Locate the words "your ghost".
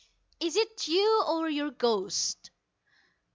1.47-2.49